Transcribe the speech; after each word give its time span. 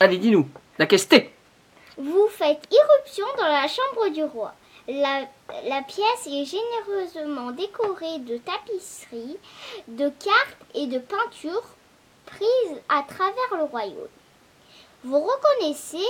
Allez, 0.00 0.18
dis-nous, 0.18 0.48
la 0.78 0.86
question. 0.86 1.20
Vous 1.96 2.28
faites 2.28 2.62
irruption 2.70 3.26
dans 3.36 3.48
la 3.48 3.66
chambre 3.66 4.08
du 4.10 4.22
roi. 4.22 4.54
La, 4.86 5.26
pièce 5.82 6.26
est 6.26 6.44
généreusement 6.44 7.50
décorée 7.50 8.20
de 8.20 8.38
tapisseries, 8.38 9.36
de 9.88 10.08
cartes 10.08 10.56
et 10.74 10.86
de 10.86 10.98
peintures 10.98 11.66
prises 12.26 12.80
à 12.88 13.02
travers 13.02 13.56
le 13.56 13.64
royaume. 13.64 14.08
Vous 15.02 15.18
reconnaissez 15.20 16.06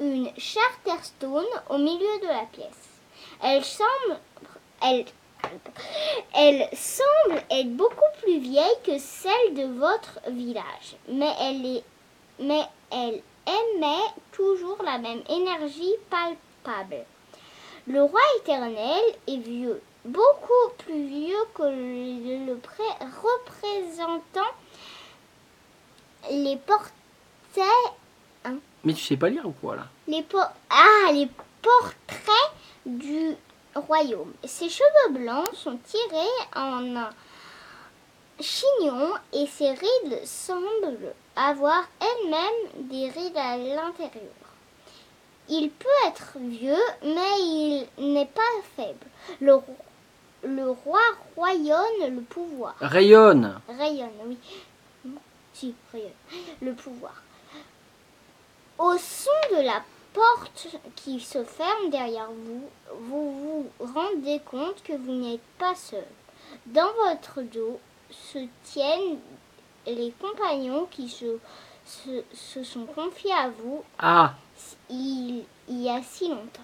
une 0.00 0.28
Charterstone 0.36 1.44
au 1.70 1.78
milieu 1.78 2.18
de 2.22 2.26
la 2.26 2.44
pièce. 2.52 3.00
Elle 3.40 3.64
semble, 3.64 4.18
elle, 4.82 5.04
elle 6.34 6.68
semble 6.76 7.40
être 7.50 7.70
beaucoup 7.70 8.00
plus 8.20 8.40
vieille 8.40 8.78
que 8.84 8.98
celle 8.98 9.54
de 9.54 9.78
votre 9.78 10.18
village, 10.28 10.96
mais 11.08 11.32
elle, 11.40 11.64
est, 11.66 11.84
mais 12.38 12.62
elle 12.90 13.22
émet 13.46 14.04
toujours 14.32 14.82
la 14.84 14.98
même 14.98 15.22
énergie 15.28 15.94
palpable. 16.10 17.04
Le 17.86 18.02
roi 18.02 18.20
éternel 18.38 19.02
est 19.28 19.36
vieux, 19.36 19.80
beaucoup 20.04 20.52
plus 20.78 21.06
vieux 21.06 21.44
que 21.54 21.62
le, 21.62 22.46
le 22.46 22.56
pré- 22.56 22.82
représentant 23.22 24.40
les 26.30 26.56
portraits 26.56 26.92
Mais 28.84 28.92
tu 28.92 29.02
sais 29.02 29.16
pas 29.16 29.28
lire 29.28 29.46
ou 29.46 29.52
quoi 29.52 29.76
là? 29.76 29.86
Les, 30.08 30.24
ah, 30.70 31.12
les 31.12 31.28
portraits 31.62 32.52
du 32.84 33.34
royaume. 33.74 34.32
Ses 34.44 34.68
cheveux 34.68 35.10
blancs 35.12 35.48
sont 35.54 35.76
tirés 35.78 36.46
en 36.54 36.96
un 36.96 37.10
chignon 38.40 39.12
et 39.32 39.46
ses 39.46 39.70
rides 39.70 40.24
semblent 40.24 41.14
avoir 41.36 41.84
elles-mêmes 42.00 42.88
des 42.88 43.08
rides 43.10 43.36
à 43.36 43.56
l'intérieur. 43.56 44.32
Il 45.48 45.70
peut 45.70 45.88
être 46.08 46.32
vieux, 46.38 46.74
mais 47.02 47.40
il 47.40 47.86
n'est 47.98 48.26
pas 48.26 48.42
faible. 48.76 49.06
Le, 49.40 49.54
ro- 49.54 49.76
le 50.42 50.70
roi 50.70 51.00
rayonne 51.36 52.14
le 52.16 52.20
pouvoir. 52.22 52.74
Rayonne. 52.80 53.60
Rayonne, 53.68 54.10
oui. 54.26 54.38
Si, 55.54 55.74
rayonne. 55.92 56.10
Le 56.60 56.72
pouvoir. 56.74 57.22
Au 58.78 58.96
son 58.98 59.30
de 59.56 59.62
la 59.62 59.82
porte 60.12 60.68
qui 60.96 61.20
se 61.20 61.44
ferme 61.44 61.90
derrière 61.90 62.28
vous, 62.30 62.68
vous 63.00 63.32
vous 63.32 63.92
rendez 63.94 64.40
compte 64.50 64.82
que 64.82 64.92
vous 64.94 65.12
n'êtes 65.12 65.40
pas 65.58 65.74
seul. 65.74 66.04
Dans 66.66 66.92
votre 67.06 67.42
dos 67.42 67.78
se 68.10 68.38
tiennent 68.64 69.18
les 69.86 70.12
compagnons 70.20 70.86
qui 70.90 71.08
se, 71.08 71.38
se, 71.84 72.22
se 72.32 72.62
sont 72.64 72.86
confiés 72.86 73.32
à 73.32 73.48
vous 73.48 73.82
Ah, 73.98 74.34
il, 74.90 75.44
il 75.68 75.82
y 75.82 75.88
a 75.88 76.02
si 76.02 76.28
longtemps. 76.28 76.62